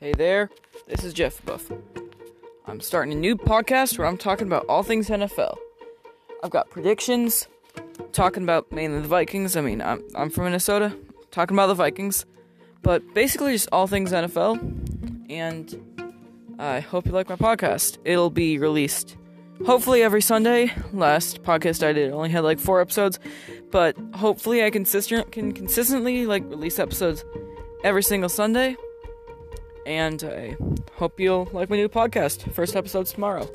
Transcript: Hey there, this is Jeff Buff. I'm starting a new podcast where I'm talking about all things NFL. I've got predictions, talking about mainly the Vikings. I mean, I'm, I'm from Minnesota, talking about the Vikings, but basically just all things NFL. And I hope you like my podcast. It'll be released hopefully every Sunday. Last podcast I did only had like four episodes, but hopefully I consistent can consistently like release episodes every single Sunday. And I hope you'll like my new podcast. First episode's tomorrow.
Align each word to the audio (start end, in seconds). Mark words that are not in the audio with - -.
Hey 0.00 0.12
there, 0.12 0.48
this 0.86 1.02
is 1.02 1.12
Jeff 1.12 1.44
Buff. 1.44 1.72
I'm 2.66 2.80
starting 2.80 3.12
a 3.12 3.16
new 3.16 3.34
podcast 3.34 3.98
where 3.98 4.06
I'm 4.06 4.16
talking 4.16 4.46
about 4.46 4.64
all 4.68 4.84
things 4.84 5.08
NFL. 5.08 5.56
I've 6.40 6.52
got 6.52 6.70
predictions, 6.70 7.48
talking 8.12 8.44
about 8.44 8.70
mainly 8.70 9.00
the 9.00 9.08
Vikings. 9.08 9.56
I 9.56 9.60
mean, 9.60 9.82
I'm, 9.82 10.04
I'm 10.14 10.30
from 10.30 10.44
Minnesota, 10.44 10.96
talking 11.32 11.56
about 11.56 11.66
the 11.66 11.74
Vikings, 11.74 12.26
but 12.82 13.12
basically 13.12 13.54
just 13.54 13.68
all 13.72 13.88
things 13.88 14.12
NFL. 14.12 14.60
And 15.28 16.54
I 16.60 16.78
hope 16.78 17.04
you 17.04 17.10
like 17.10 17.28
my 17.28 17.34
podcast. 17.34 17.98
It'll 18.04 18.30
be 18.30 18.56
released 18.56 19.16
hopefully 19.66 20.04
every 20.04 20.22
Sunday. 20.22 20.70
Last 20.92 21.42
podcast 21.42 21.84
I 21.84 21.92
did 21.92 22.12
only 22.12 22.28
had 22.28 22.44
like 22.44 22.60
four 22.60 22.80
episodes, 22.80 23.18
but 23.72 23.96
hopefully 24.14 24.62
I 24.62 24.70
consistent 24.70 25.32
can 25.32 25.50
consistently 25.50 26.24
like 26.24 26.44
release 26.44 26.78
episodes 26.78 27.24
every 27.82 28.04
single 28.04 28.28
Sunday. 28.28 28.76
And 29.88 30.22
I 30.22 30.54
hope 30.96 31.18
you'll 31.18 31.48
like 31.50 31.70
my 31.70 31.76
new 31.76 31.88
podcast. 31.88 32.52
First 32.52 32.76
episode's 32.76 33.10
tomorrow. 33.10 33.48